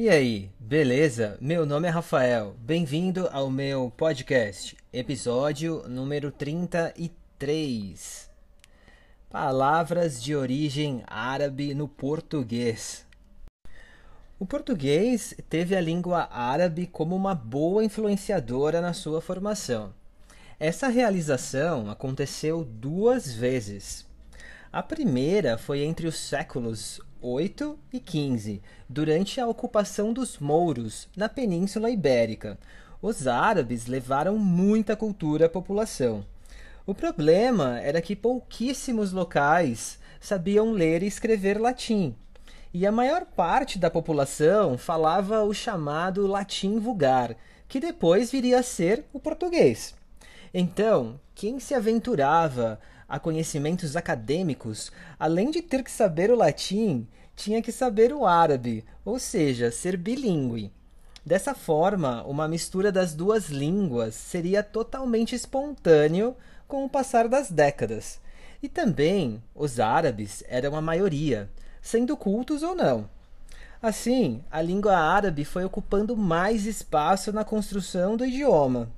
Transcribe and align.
E 0.00 0.08
aí, 0.08 0.48
beleza? 0.60 1.36
Meu 1.40 1.66
nome 1.66 1.88
é 1.88 1.90
Rafael. 1.90 2.54
Bem-vindo 2.60 3.28
ao 3.32 3.50
meu 3.50 3.92
podcast, 3.96 4.76
episódio 4.92 5.82
número 5.88 6.30
33. 6.30 8.30
Palavras 9.28 10.22
de 10.22 10.36
origem 10.36 11.02
árabe 11.04 11.74
no 11.74 11.88
português. 11.88 13.04
O 14.38 14.46
português 14.46 15.34
teve 15.50 15.74
a 15.74 15.80
língua 15.80 16.28
árabe 16.30 16.86
como 16.86 17.16
uma 17.16 17.34
boa 17.34 17.84
influenciadora 17.84 18.80
na 18.80 18.92
sua 18.92 19.20
formação. 19.20 19.92
Essa 20.60 20.86
realização 20.86 21.90
aconteceu 21.90 22.64
duas 22.64 23.32
vezes. 23.32 24.06
A 24.70 24.80
primeira 24.80 25.58
foi 25.58 25.80
entre 25.80 26.06
os 26.06 26.16
séculos 26.16 27.00
8 27.20 27.78
e 27.92 27.98
15, 27.98 28.62
durante 28.88 29.40
a 29.40 29.46
ocupação 29.46 30.12
dos 30.12 30.38
mouros 30.38 31.08
na 31.16 31.28
Península 31.28 31.90
Ibérica. 31.90 32.58
Os 33.02 33.26
árabes 33.26 33.86
levaram 33.86 34.38
muita 34.38 34.96
cultura 34.96 35.46
à 35.46 35.48
população. 35.48 36.24
O 36.86 36.94
problema 36.94 37.80
era 37.80 38.00
que 38.00 38.16
pouquíssimos 38.16 39.12
locais 39.12 39.98
sabiam 40.20 40.72
ler 40.72 41.02
e 41.02 41.06
escrever 41.06 41.60
latim, 41.60 42.14
e 42.72 42.86
a 42.86 42.92
maior 42.92 43.24
parte 43.24 43.78
da 43.78 43.90
população 43.90 44.78
falava 44.78 45.42
o 45.42 45.52
chamado 45.52 46.26
latim 46.26 46.78
vulgar, 46.78 47.36
que 47.66 47.80
depois 47.80 48.30
viria 48.30 48.60
a 48.60 48.62
ser 48.62 49.04
o 49.12 49.18
português. 49.18 49.94
Então, 50.52 51.20
quem 51.34 51.60
se 51.60 51.74
aventurava 51.74 52.80
a 53.08 53.18
conhecimentos 53.18 53.96
acadêmicos, 53.96 54.92
além 55.18 55.50
de 55.50 55.62
ter 55.62 55.82
que 55.82 55.90
saber 55.90 56.30
o 56.30 56.36
latim, 56.36 57.06
tinha 57.34 57.62
que 57.62 57.72
saber 57.72 58.12
o 58.12 58.26
árabe, 58.26 58.84
ou 59.04 59.18
seja, 59.18 59.70
ser 59.70 59.96
bilíngue. 59.96 60.70
Dessa 61.24 61.54
forma, 61.54 62.22
uma 62.24 62.48
mistura 62.48 62.92
das 62.92 63.14
duas 63.14 63.48
línguas 63.48 64.14
seria 64.14 64.62
totalmente 64.62 65.34
espontâneo 65.34 66.36
com 66.66 66.84
o 66.84 66.88
passar 66.88 67.28
das 67.28 67.50
décadas. 67.50 68.20
E 68.62 68.68
também 68.68 69.42
os 69.54 69.78
árabes 69.78 70.42
eram 70.48 70.74
a 70.74 70.82
maioria, 70.82 71.48
sendo 71.80 72.16
cultos 72.16 72.62
ou 72.62 72.74
não. 72.74 73.08
Assim, 73.80 74.42
a 74.50 74.60
língua 74.60 74.96
árabe 74.96 75.44
foi 75.44 75.64
ocupando 75.64 76.16
mais 76.16 76.66
espaço 76.66 77.32
na 77.32 77.44
construção 77.44 78.16
do 78.16 78.26
idioma. 78.26 78.90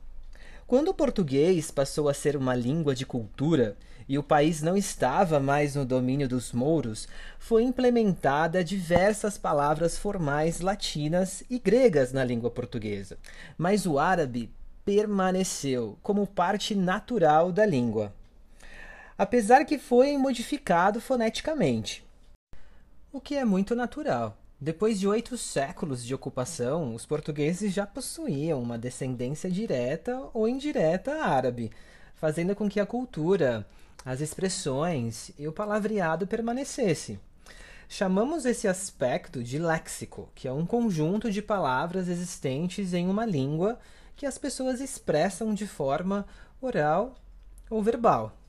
Quando 0.71 0.87
o 0.87 0.95
português 0.95 1.69
passou 1.69 2.09
a 2.09 2.15
ser 2.15 2.37
uma 2.37 2.55
língua 2.55 2.95
de 2.95 3.05
cultura 3.05 3.77
e 4.09 4.17
o 4.17 4.23
país 4.23 4.63
não 4.63 4.77
estava 4.77 5.41
mais 5.41 5.75
no 5.75 5.85
domínio 5.85 6.29
dos 6.29 6.53
mouros, 6.53 7.09
foi 7.41 7.65
implementada 7.65 8.63
diversas 8.63 9.37
palavras 9.37 9.99
formais 9.99 10.61
latinas 10.61 11.43
e 11.51 11.59
gregas 11.59 12.13
na 12.13 12.23
língua 12.23 12.53
portuguesa. 12.53 13.19
Mas 13.59 13.85
o 13.85 13.99
árabe 13.99 14.49
permaneceu 14.85 15.99
como 16.05 16.25
parte 16.25 16.73
natural 16.73 17.51
da 17.51 17.67
língua, 17.67 18.15
apesar 19.19 19.65
que 19.65 19.77
foi 19.77 20.17
modificado 20.17 21.01
foneticamente, 21.01 22.07
o 23.13 23.21
que 23.21 23.35
é 23.35 23.45
muito 23.45 23.75
natural. 23.75 24.40
Depois 24.63 25.01
de 25.01 25.09
oito 25.09 25.39
séculos 25.39 26.05
de 26.05 26.15
ocupação, 26.15 26.95
os 26.95 27.07
portugueses 27.07 27.73
já 27.73 27.87
possuíam 27.87 28.61
uma 28.61 28.77
descendência 28.77 29.51
direta 29.51 30.29
ou 30.35 30.47
indireta 30.47 31.25
árabe, 31.25 31.71
fazendo 32.15 32.55
com 32.55 32.69
que 32.69 32.79
a 32.79 32.85
cultura 32.85 33.67
as 34.05 34.21
expressões 34.21 35.31
e 35.39 35.49
o 35.49 35.53
palavreado 35.53 36.27
permanecesse. 36.27 37.19
Chamamos 37.89 38.45
esse 38.45 38.69
aspecto 38.69 39.43
de 39.43 39.59
léxico, 39.59 40.29
que 40.35 40.47
é 40.47 40.53
um 40.53 40.67
conjunto 40.67 41.31
de 41.31 41.41
palavras 41.41 42.07
existentes 42.07 42.93
em 42.93 43.09
uma 43.09 43.25
língua 43.25 43.79
que 44.15 44.27
as 44.27 44.37
pessoas 44.37 44.81
expressam 44.81 45.55
de 45.55 45.67
forma 45.67 46.27
oral 46.61 47.15
ou 47.71 47.83
verbal. 47.83 48.40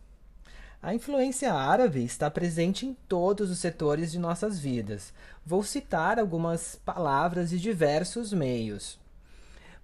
A 0.84 0.96
influência 0.96 1.54
árabe 1.54 2.04
está 2.04 2.32
presente 2.32 2.88
em 2.88 2.98
todos 3.08 3.52
os 3.52 3.60
setores 3.60 4.12
de 4.12 4.18
nossas 4.18 4.58
vidas. 4.58 5.14
Vou 5.46 5.62
citar 5.62 6.18
algumas 6.18 6.76
palavras 6.84 7.52
de 7.52 7.60
diversos 7.60 8.34
meios. 8.34 9.00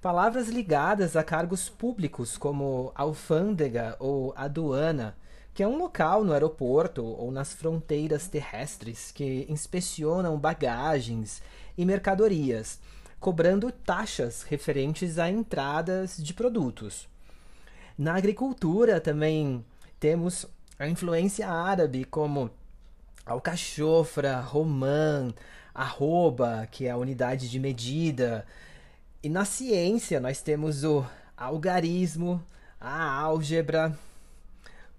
Palavras 0.01 0.49
ligadas 0.49 1.15
a 1.15 1.23
cargos 1.23 1.69
públicos, 1.69 2.35
como 2.35 2.91
alfândega 2.95 3.95
ou 3.99 4.33
aduana, 4.35 5.15
que 5.53 5.61
é 5.61 5.67
um 5.67 5.77
local 5.77 6.23
no 6.23 6.33
aeroporto 6.33 7.05
ou 7.05 7.31
nas 7.31 7.53
fronteiras 7.53 8.27
terrestres 8.27 9.11
que 9.11 9.45
inspecionam 9.47 10.35
bagagens 10.39 11.43
e 11.77 11.85
mercadorias, 11.85 12.79
cobrando 13.19 13.71
taxas 13.71 14.41
referentes 14.41 15.19
a 15.19 15.29
entradas 15.29 16.17
de 16.17 16.33
produtos. 16.33 17.07
Na 17.95 18.15
agricultura 18.15 18.99
também 18.99 19.63
temos 19.99 20.47
a 20.79 20.87
influência 20.87 21.49
árabe, 21.49 22.05
como 22.05 22.51
alcachofra, 23.25 24.39
romã, 24.39 25.33
arroba, 25.73 26.67
que 26.71 26.85
é 26.85 26.91
a 26.91 26.97
unidade 26.97 27.49
de 27.49 27.59
medida. 27.59 28.45
E 29.21 29.29
na 29.29 29.45
ciência 29.45 30.19
nós 30.19 30.41
temos 30.41 30.83
o 30.83 31.05
algarismo, 31.35 32.43
a 32.79 33.11
álgebra, 33.11 33.97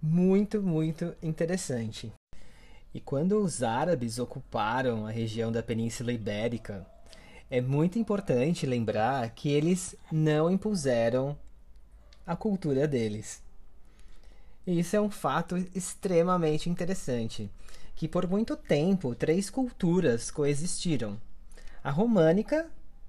muito, 0.01 0.63
muito 0.63 1.15
interessante. 1.23 2.13
E 2.93 3.01
quando 3.01 3.43
os 3.43 3.63
árabes 3.63 4.19
ocuparam 4.19 5.07
a 5.07 5.11
região 5.11 5.53
da 5.53 5.63
Península 5.63 6.13
Ibérica, 6.13 6.87
é 7.51 7.61
muito 7.61 7.99
importante 7.99 8.67
lembrar 8.67 9.31
que 9.31 9.49
eles 9.49 9.95
não 10.11 10.51
impuseram 10.51 11.37
a 12.27 12.37
cultura 12.37 12.87
deles. 12.87 13.43
E 14.69 14.81
isso 14.81 14.95
é 14.95 15.01
um 15.01 15.11
fato 15.11 15.57
extremamente 15.75 16.69
interessante, 16.69 17.51
que 17.97 18.07
por 18.07 18.29
muito 18.29 18.55
tempo 18.55 19.15
três 19.15 19.49
culturas 19.49 20.31
coexistiram: 20.31 21.19
a 21.83 21.91
românica, 21.91 22.67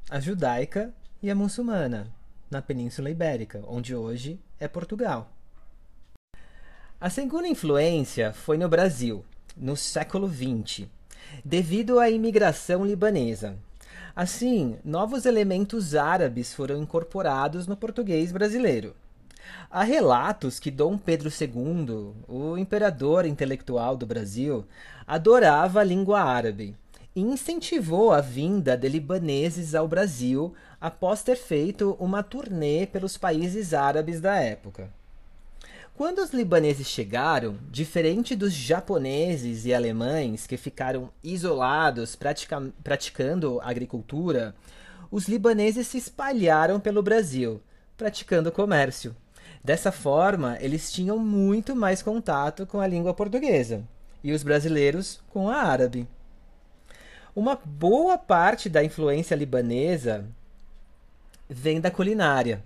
a 0.10 0.22
judaica 0.22 0.94
e 1.22 1.30
a 1.30 1.36
muçulmana, 1.36 2.08
na 2.50 2.62
Península 2.62 3.10
Ibérica, 3.10 3.62
onde 3.68 3.94
hoje 3.94 4.40
é 4.58 4.70
Portugal. 4.70 5.34
A 6.98 7.10
segunda 7.10 7.50
influência 7.50 8.32
foi 8.32 8.58
no 8.58 8.70
Brasil, 8.70 9.26
no 9.58 9.76
século 9.76 10.30
XX, 10.30 10.88
devido 11.44 12.00
à 12.00 12.10
imigração 12.10 12.86
libanesa. 12.86 13.58
Assim, 14.16 14.78
novos 14.82 15.26
elementos 15.26 15.94
árabes 15.94 16.54
foram 16.54 16.82
incorporados 16.82 17.68
no 17.68 17.76
português 17.76 18.32
brasileiro. 18.32 18.96
Há 19.70 19.84
relatos 19.84 20.60
que 20.60 20.72
Dom 20.72 20.98
Pedro 20.98 21.30
II, 21.30 22.14
o 22.28 22.58
imperador 22.58 23.26
intelectual 23.26 23.96
do 23.96 24.06
Brasil, 24.06 24.66
adorava 25.06 25.80
a 25.80 25.84
língua 25.84 26.22
árabe 26.22 26.76
e 27.16 27.22
incentivou 27.22 28.12
a 28.12 28.22
vinda 28.22 28.78
de 28.78 28.88
libaneses 28.88 29.76
ao 29.76 29.88
Brasil 29.88 30.54
após 30.80 31.22
ter 31.22 31.36
feito 31.36 31.96
uma 32.00 32.24
turnê 32.24 32.88
pelos 32.88 33.18
países 33.18 33.74
árabes 33.74 34.22
da 34.22 34.36
época. 34.36 34.90
Quando 36.00 36.20
os 36.20 36.32
libaneses 36.32 36.88
chegaram, 36.88 37.58
diferente 37.70 38.34
dos 38.34 38.54
japoneses 38.54 39.66
e 39.66 39.74
alemães 39.74 40.48
que 40.48 40.56
ficaram 40.56 41.10
isolados 41.22 42.16
pratica 42.16 42.72
praticando 42.82 43.60
agricultura, 43.62 44.56
os 45.12 45.28
libaneses 45.28 45.88
se 45.88 45.98
espalharam 45.98 46.80
pelo 46.80 47.04
Brasil, 47.04 47.62
praticando 47.98 48.50
comércio. 48.50 49.14
Dessa 49.64 49.92
forma, 49.92 50.58
eles 50.62 50.92
tinham 50.92 51.18
muito 51.18 51.76
mais 51.76 52.02
contato 52.02 52.66
com 52.66 52.80
a 52.80 52.88
língua 52.88 53.14
portuguesa 53.14 53.84
e 54.24 54.32
os 54.32 54.44
brasileiros 54.44 55.22
com 55.30 55.50
a 55.50 55.58
árabe. 55.58 56.08
Uma 57.36 57.56
boa 57.56 58.18
parte 58.18 58.70
da 58.70 58.84
influência 58.84 59.36
libanesa 59.36 60.26
vem 61.48 61.80
da 61.80 61.92
culinária. 61.92 62.64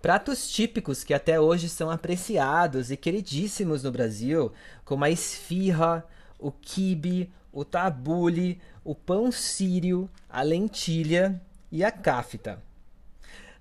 Pratos 0.00 0.48
típicos 0.48 1.02
que 1.02 1.12
até 1.12 1.40
hoje 1.40 1.68
são 1.68 1.90
apreciados 1.90 2.90
e 2.90 2.96
queridíssimos 2.96 3.82
no 3.82 3.90
Brasil, 3.90 4.52
como 4.84 5.04
a 5.04 5.10
esfirra, 5.10 6.04
o 6.38 6.52
quibe, 6.52 7.32
o 7.52 7.64
tabule, 7.64 8.60
o 8.84 8.94
pão 8.94 9.32
sírio, 9.32 10.08
a 10.28 10.42
lentilha 10.42 11.40
e 11.70 11.82
a 11.82 11.90
cafta. 11.90 12.62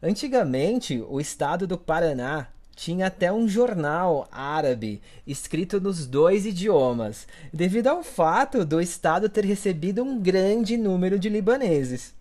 Antigamente, 0.01 1.03
o 1.09 1.19
estado 1.19 1.65
do 1.65 1.77
Paraná 1.77 2.47
tinha 2.75 3.07
até 3.07 3.33
um 3.33 3.49
jornal 3.49 4.27
árabe 4.31 5.01
escrito 5.25 5.81
nos 5.81 6.05
dois 6.05 6.45
idiomas, 6.45 7.27
devido 7.51 7.88
ao 7.88 8.03
fato 8.03 8.63
do 8.63 8.79
estado 8.79 9.27
ter 9.27 9.44
recebido 9.44 10.03
um 10.03 10.21
grande 10.21 10.77
número 10.77 11.17
de 11.17 11.27
libaneses. 11.27 12.13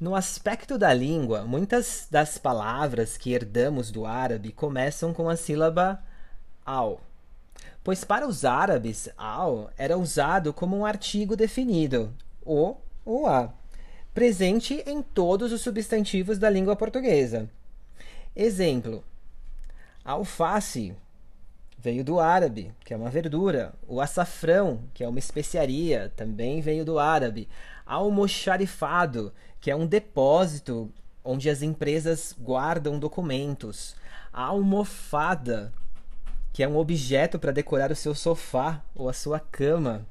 No 0.00 0.14
aspecto 0.14 0.78
da 0.78 0.94
língua, 0.94 1.44
muitas 1.44 2.06
das 2.10 2.38
palavras 2.38 3.18
que 3.18 3.34
herdamos 3.34 3.90
do 3.90 4.06
árabe 4.06 4.50
começam 4.50 5.12
com 5.12 5.28
a 5.28 5.36
sílaba 5.36 6.02
al, 6.64 7.02
pois 7.84 8.02
para 8.02 8.26
os 8.26 8.46
árabes 8.46 9.10
al 9.18 9.70
era 9.76 9.98
usado 9.98 10.54
como 10.54 10.78
um 10.78 10.86
artigo 10.86 11.36
definido, 11.36 12.10
o 12.42 12.76
ou 13.04 13.26
a. 13.26 13.59
presente 14.20 14.84
em 14.86 15.00
todos 15.00 15.50
os 15.50 15.62
substantivos 15.62 16.38
da 16.38 16.50
língua 16.50 16.76
portuguesa. 16.76 17.48
Exemplo: 18.36 19.02
alface 20.04 20.94
veio 21.78 22.04
do 22.04 22.20
árabe, 22.20 22.70
que 22.84 22.92
é 22.92 22.96
uma 22.98 23.08
verdura. 23.08 23.72
O 23.88 23.98
açafrão, 23.98 24.82
que 24.92 25.02
é 25.02 25.08
uma 25.08 25.18
especiaria, 25.18 26.12
também 26.16 26.60
veio 26.60 26.84
do 26.84 26.98
árabe. 26.98 27.48
Almoxarifado, 27.86 29.32
que 29.58 29.70
é 29.70 29.74
um 29.74 29.86
depósito 29.86 30.92
onde 31.24 31.48
as 31.48 31.62
empresas 31.62 32.36
guardam 32.38 32.98
documentos. 32.98 33.96
A 34.30 34.42
almofada, 34.42 35.72
que 36.52 36.62
é 36.62 36.68
um 36.68 36.76
objeto 36.76 37.38
para 37.38 37.52
decorar 37.52 37.90
o 37.90 37.96
seu 37.96 38.14
sofá 38.14 38.82
ou 38.94 39.08
a 39.08 39.14
sua 39.14 39.40
cama. 39.40 40.06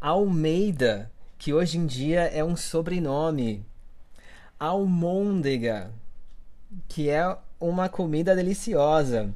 Almeida, 0.00 1.10
que 1.42 1.52
hoje 1.52 1.76
em 1.76 1.86
dia 1.86 2.20
é 2.20 2.44
um 2.44 2.54
sobrenome. 2.54 3.66
Almôndega, 4.60 5.90
que 6.86 7.10
é 7.10 7.36
uma 7.58 7.88
comida 7.88 8.36
deliciosa. 8.36 9.34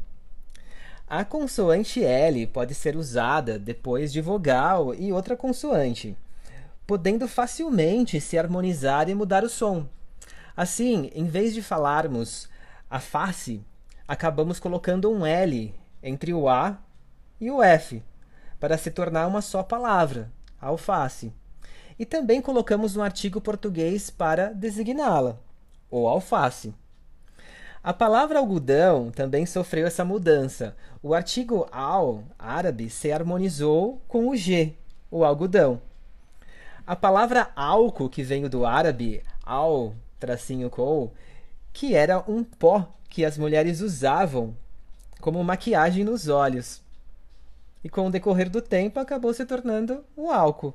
A 1.09 1.25
consoante 1.25 2.05
L 2.05 2.47
pode 2.47 2.77
ser 2.77 2.95
usada 2.95 3.59
depois 3.59 4.13
de 4.13 4.21
vogal 4.21 4.95
e 4.95 5.13
outra 5.13 5.37
consoante, 5.37 6.17
podendo 6.87 7.27
facilmente 7.27 8.21
se 8.21 8.39
harmonizar 8.39 9.09
e 9.09 9.15
mudar 9.17 9.43
o 9.43 9.49
som. 9.49 9.89
Assim, 10.57 11.11
em 11.13 11.25
vez 11.25 11.55
de 11.55 11.61
falarmos 11.61 12.49
a 12.89 13.01
face, 13.01 13.61
acabamos 14.07 14.61
colocando 14.61 15.11
um 15.11 15.27
L 15.27 15.75
entre 16.01 16.33
o 16.33 16.49
A 16.49 16.79
e 17.41 17.51
o 17.51 17.61
F, 17.61 18.01
para 18.61 18.79
se 18.79 18.93
tornar 18.93 19.27
uma 19.27 19.43
só 19.43 19.61
palavra, 19.65 20.31
alface. 20.61 21.33
E 21.99 22.05
também 22.05 22.43
colocamos 22.43 22.97
um 22.97 23.03
artigo 23.03 23.41
português 23.41 24.11
para 24.11 24.53
designá-la, 24.53 25.39
ou 25.91 26.09
alface. 26.09 26.75
A 27.83 27.93
palavra 27.95 28.41
algodão 28.41 29.11
também 29.11 29.47
sofreu 29.47 29.87
essa 29.87 30.05
mudança. 30.05 30.77
O 31.03 31.15
artigo 31.15 31.69
al, 31.71 32.25
árabe, 32.39 32.91
se 32.91 33.13
harmonizou 33.13 34.03
com 34.09 34.29
o 34.29 34.37
G, 34.37 34.75
o 35.11 35.25
algodão. 35.25 35.81
A 36.87 36.97
palavra 36.97 37.51
álcool, 37.55 38.09
que 38.09 38.23
veio 38.23 38.49
do 38.49 38.67
árabe 38.67 39.23
al, 39.45 39.95
tracinho 40.19 40.69
com, 40.69 41.13
que 41.73 41.95
era 41.95 42.25
um 42.29 42.43
pó 42.43 42.93
que 43.09 43.25
as 43.25 43.39
mulheres 43.39 43.81
usavam 43.81 44.57
como 45.21 45.43
maquiagem 45.45 46.05
nos 46.05 46.29
olhos. 46.29 46.83
E 47.85 47.89
com 47.89 48.07
o 48.07 48.11
decorrer 48.11 48.51
do 48.51 48.61
tempo 48.61 48.99
acabou 48.99 49.33
se 49.33 49.47
tornando 49.47 50.05
o 50.17 50.31
álcool. 50.31 50.75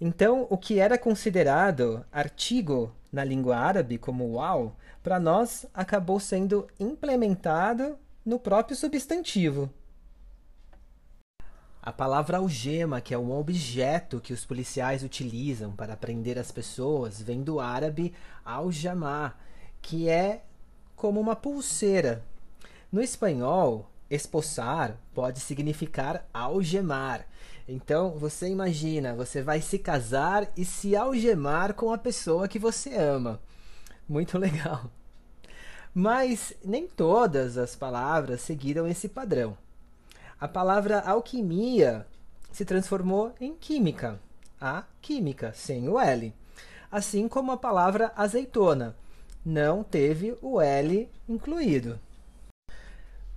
Então, 0.00 0.46
o 0.48 0.56
que 0.56 0.78
era 0.78 0.96
considerado 0.96 2.04
artigo 2.12 2.94
na 3.10 3.24
língua 3.24 3.56
árabe 3.56 3.98
como 3.98 4.34
uau, 4.34 4.76
para 5.02 5.18
nós 5.18 5.66
acabou 5.74 6.20
sendo 6.20 6.68
implementado 6.78 7.98
no 8.24 8.38
próprio 8.38 8.76
substantivo. 8.76 9.70
A 11.82 11.92
palavra 11.92 12.36
algema, 12.36 13.00
que 13.00 13.14
é 13.14 13.18
um 13.18 13.32
objeto 13.32 14.20
que 14.20 14.32
os 14.32 14.44
policiais 14.44 15.02
utilizam 15.02 15.72
para 15.72 15.96
prender 15.96 16.38
as 16.38 16.52
pessoas, 16.52 17.22
vem 17.22 17.42
do 17.42 17.58
árabe 17.58 18.12
aljamá, 18.44 19.34
que 19.80 20.08
é 20.08 20.44
como 20.94 21.18
uma 21.18 21.34
pulseira. 21.34 22.22
No 22.92 23.00
espanhol, 23.00 23.90
espossar 24.10 24.96
pode 25.14 25.40
significar 25.40 26.28
algemar. 26.32 27.26
Então, 27.70 28.12
você 28.12 28.48
imagina, 28.48 29.14
você 29.14 29.42
vai 29.42 29.60
se 29.60 29.78
casar 29.78 30.50
e 30.56 30.64
se 30.64 30.96
algemar 30.96 31.74
com 31.74 31.92
a 31.92 31.98
pessoa 31.98 32.48
que 32.48 32.58
você 32.58 32.94
ama. 32.94 33.38
Muito 34.08 34.38
legal. 34.40 34.90
Mas 35.94 36.54
nem 36.64 36.86
todas 36.86 37.58
as 37.58 37.76
palavras 37.76 38.40
seguiram 38.40 38.88
esse 38.88 39.06
padrão. 39.06 39.54
A 40.40 40.48
palavra 40.48 41.00
alquimia 41.00 42.06
se 42.50 42.64
transformou 42.64 43.34
em 43.38 43.54
química, 43.54 44.18
a 44.58 44.84
química, 45.02 45.52
sem 45.54 45.90
o 45.90 46.00
L. 46.00 46.32
Assim 46.90 47.28
como 47.28 47.52
a 47.52 47.56
palavra 47.58 48.12
azeitona 48.16 48.96
não 49.44 49.84
teve 49.84 50.38
o 50.40 50.58
L 50.58 51.06
incluído. 51.28 52.00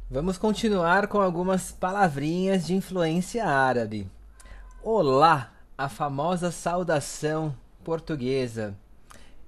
Vamos 0.10 0.38
continuar 0.38 1.08
com 1.08 1.20
algumas 1.20 1.72
palavrinhas 1.72 2.66
de 2.66 2.76
influência 2.76 3.46
árabe. 3.46 4.10
Olá, 4.84 5.54
a 5.78 5.88
famosa 5.88 6.50
saudação 6.50 7.56
portuguesa, 7.84 8.76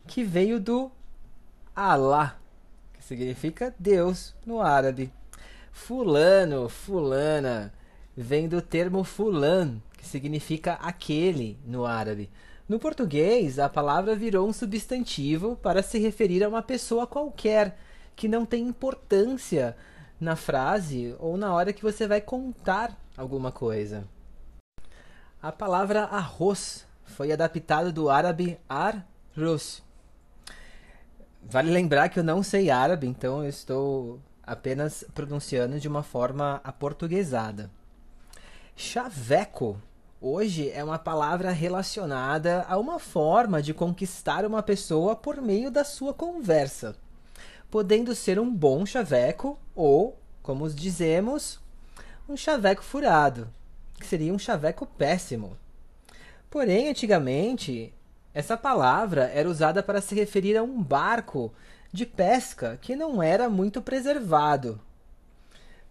que 0.05 0.23
veio 0.23 0.59
do 0.59 0.91
Alá, 1.75 2.37
que 2.93 3.03
significa 3.03 3.73
Deus 3.79 4.35
no 4.45 4.61
árabe. 4.61 5.11
Fulano, 5.71 6.69
fulana, 6.69 7.73
vem 8.15 8.47
do 8.47 8.61
termo 8.61 9.03
fulan, 9.03 9.81
que 9.97 10.05
significa 10.05 10.73
aquele 10.73 11.57
no 11.65 11.83
árabe. 11.83 12.29
No 12.69 12.77
português, 12.77 13.57
a 13.57 13.67
palavra 13.67 14.15
virou 14.15 14.47
um 14.47 14.53
substantivo 14.53 15.55
para 15.55 15.81
se 15.81 15.97
referir 15.97 16.43
a 16.43 16.47
uma 16.47 16.61
pessoa 16.61 17.07
qualquer 17.07 17.75
que 18.15 18.27
não 18.27 18.45
tem 18.45 18.67
importância 18.67 19.75
na 20.21 20.35
frase 20.35 21.15
ou 21.17 21.37
na 21.37 21.51
hora 21.55 21.73
que 21.73 21.81
você 21.81 22.07
vai 22.07 22.21
contar 22.21 22.95
alguma 23.17 23.51
coisa. 23.51 24.07
A 25.43 25.51
palavra 25.51 26.05
arroz 26.05 26.87
foi 27.03 27.33
adaptada 27.33 27.91
do 27.91 28.09
árabe 28.09 28.57
ar-rus. 28.69 29.83
Vale 31.41 31.69
lembrar 31.69 32.07
que 32.07 32.17
eu 32.17 32.23
não 32.23 32.41
sei 32.41 32.69
árabe, 32.69 33.07
então 33.07 33.43
eu 33.43 33.49
estou 33.49 34.21
apenas 34.41 35.03
pronunciando 35.13 35.81
de 35.81 35.87
uma 35.89 36.01
forma 36.01 36.61
aportuguesada. 36.63 37.69
Chaveco 38.73 39.77
hoje 40.21 40.71
é 40.71 40.81
uma 40.81 40.97
palavra 40.97 41.51
relacionada 41.51 42.65
a 42.69 42.77
uma 42.77 42.97
forma 42.97 43.61
de 43.61 43.73
conquistar 43.73 44.45
uma 44.45 44.63
pessoa 44.63 45.13
por 45.13 45.41
meio 45.41 45.69
da 45.69 45.83
sua 45.83 46.13
conversa, 46.13 46.95
podendo 47.69 48.15
ser 48.15 48.39
um 48.39 48.49
bom 48.49 48.85
chaveco 48.85 49.59
ou, 49.75 50.17
como 50.41 50.69
dizemos, 50.69 51.59
um 52.29 52.37
chaveco 52.37 52.81
furado 52.81 53.51
que 53.99 54.05
seria 54.05 54.33
um 54.33 54.39
chaveco 54.39 54.85
péssimo. 54.85 55.57
Porém, 56.49 56.89
antigamente, 56.89 57.93
essa 58.33 58.57
palavra 58.57 59.31
era 59.33 59.49
usada 59.49 59.81
para 59.83 60.01
se 60.01 60.15
referir 60.15 60.57
a 60.57 60.63
um 60.63 60.81
barco 60.81 61.53
de 61.91 62.05
pesca 62.05 62.77
que 62.81 62.95
não 62.95 63.21
era 63.21 63.49
muito 63.49 63.81
preservado. 63.81 64.79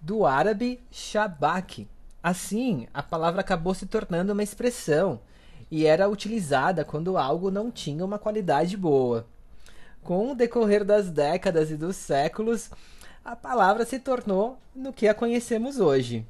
Do 0.01 0.27
árabe 0.27 0.81
shabak. 0.91 1.89
Assim, 2.23 2.87
a 2.93 3.03
palavra 3.03 3.41
acabou 3.41 3.75
se 3.75 3.87
tornando 3.87 4.33
uma 4.33 4.43
expressão 4.43 5.21
e 5.71 5.87
era 5.87 6.09
utilizada 6.09 6.85
quando 6.85 7.17
algo 7.17 7.51
não 7.51 7.71
tinha 7.71 8.05
uma 8.05 8.19
qualidade 8.19 8.77
boa. 8.77 9.27
Com 10.03 10.33
o 10.33 10.35
decorrer 10.35 10.85
das 10.85 11.11
décadas 11.11 11.71
e 11.71 11.77
dos 11.77 11.97
séculos, 11.97 12.71
a 13.25 13.37
palavra 13.37 13.85
se 13.85 14.01
tornou 14.01 14.59
no 14.75 14.93
que 14.93 15.07
a 15.07 15.15
conhecemos 15.15 15.79
hoje. 15.79 16.27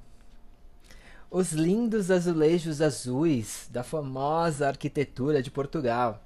Os 1.34 1.52
lindos 1.52 2.10
azulejos 2.10 2.82
azuis 2.82 3.66
da 3.70 3.82
famosa 3.82 4.68
arquitetura 4.68 5.42
de 5.42 5.50
Portugal 5.50 6.22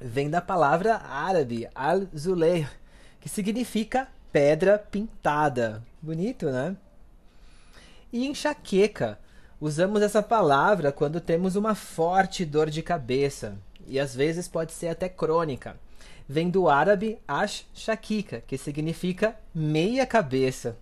vem 0.00 0.30
da 0.30 0.40
palavra 0.40 0.98
árabe 0.98 1.68
al-zuleir, 1.74 2.70
que 3.20 3.28
significa 3.28 4.06
pedra 4.30 4.78
pintada. 4.78 5.82
Bonito, 6.00 6.46
né? 6.46 6.76
E 8.12 8.24
enxaqueca. 8.24 9.18
Usamos 9.60 10.00
essa 10.00 10.22
palavra 10.22 10.92
quando 10.92 11.20
temos 11.20 11.56
uma 11.56 11.74
forte 11.74 12.44
dor 12.44 12.70
de 12.70 12.84
cabeça, 12.84 13.58
e 13.84 13.98
às 13.98 14.14
vezes 14.14 14.46
pode 14.46 14.70
ser 14.70 14.90
até 14.90 15.08
crônica. 15.08 15.76
Vem 16.28 16.48
do 16.48 16.68
árabe 16.68 17.18
ash 17.26 17.66
shakika, 17.74 18.44
que 18.46 18.56
significa 18.56 19.34
meia 19.52 20.06
cabeça. 20.06 20.76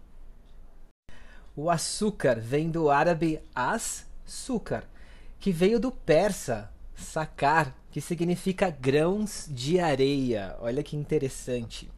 O 1.61 1.71
açúcar 1.71 2.39
vem 2.39 2.71
do 2.71 2.89
árabe 2.89 3.41
as-sucar, 3.53 4.85
que 5.41 5.51
veio 5.51 5.81
do 5.81 5.91
persa 5.91 6.71
sakar, 6.95 7.75
que 7.91 8.01
significa 8.01 8.71
grãos 8.71 9.49
de 9.51 9.81
areia. 9.81 10.55
Olha 10.61 10.85
que 10.85 10.97
interessante. 10.97 11.91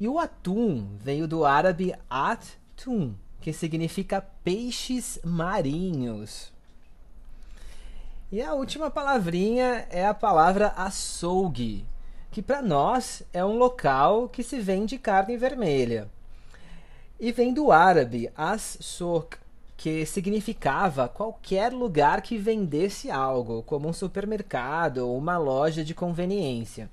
E 0.00 0.08
o 0.08 0.18
atum 0.18 0.96
veio 0.98 1.28
do 1.28 1.44
árabe 1.44 1.94
at-tum, 2.10 3.14
que 3.40 3.52
significa 3.52 4.20
peixes 4.42 5.20
marinhos. 5.22 6.52
E 8.32 8.42
a 8.42 8.52
última 8.52 8.90
palavrinha 8.90 9.86
é 9.90 10.04
a 10.04 10.12
palavra 10.12 10.72
açougue, 10.76 11.86
que 12.32 12.42
para 12.42 12.60
nós 12.60 13.22
é 13.32 13.44
um 13.44 13.58
local 13.58 14.28
que 14.28 14.42
se 14.42 14.58
vende 14.58 14.98
carne 14.98 15.36
vermelha. 15.36 16.10
E 17.22 17.30
vem 17.30 17.54
do 17.54 17.70
árabe 17.70 18.32
as-sok, 18.36 19.36
que 19.76 20.04
significava 20.04 21.06
qualquer 21.08 21.72
lugar 21.72 22.20
que 22.20 22.36
vendesse 22.36 23.12
algo, 23.12 23.62
como 23.62 23.88
um 23.88 23.92
supermercado 23.92 25.08
ou 25.08 25.16
uma 25.16 25.38
loja 25.38 25.84
de 25.84 25.94
conveniência. 25.94 26.90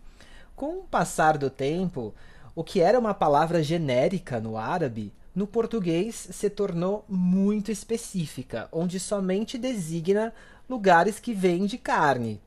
Com 0.55 0.81
o 0.81 0.83
passar 0.83 1.35
do 1.35 1.49
tempo, 1.49 2.13
o 2.53 2.63
que 2.63 2.79
era 2.79 2.99
uma 2.99 3.15
palavra 3.15 3.63
genérica 3.63 4.39
no 4.39 4.55
árabe, 4.55 5.11
no 5.33 5.47
português 5.47 6.27
se 6.29 6.47
tornou 6.47 7.03
muito 7.09 7.71
específica, 7.71 8.69
onde 8.71 8.99
somente 8.99 9.57
designa 9.57 10.31
lugares 10.69 11.19
que 11.19 11.33
vendem 11.33 11.79
carne. 11.79 12.39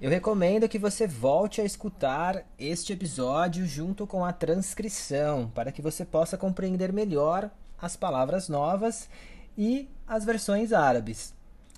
Eu 0.00 0.08
recomendo 0.08 0.66
que 0.66 0.78
você 0.78 1.06
volte 1.06 1.60
a 1.60 1.64
escutar 1.64 2.46
este 2.58 2.94
episódio 2.94 3.66
junto 3.66 4.06
com 4.06 4.24
a 4.24 4.32
transcrição, 4.32 5.50
para 5.54 5.70
que 5.70 5.82
você 5.82 6.06
possa 6.06 6.38
compreender 6.38 6.90
melhor 6.90 7.50
as 7.78 7.96
palavras 7.96 8.48
novas 8.48 9.10
e 9.58 9.90
as 10.08 10.24
versões 10.24 10.72
árabes, 10.72 11.34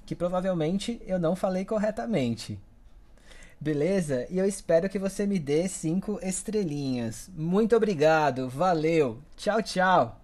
que 0.06 0.14
provavelmente 0.14 1.02
eu 1.04 1.18
não 1.18 1.34
falei 1.34 1.64
corretamente. 1.64 2.60
Beleza? 3.60 4.24
E 4.30 4.38
eu 4.38 4.46
espero 4.46 4.88
que 4.88 5.00
você 5.00 5.26
me 5.26 5.40
dê 5.40 5.66
cinco 5.66 6.20
estrelinhas. 6.22 7.28
Muito 7.34 7.74
obrigado, 7.74 8.48
valeu, 8.48 9.18
tchau, 9.36 9.60
tchau! 9.60 10.20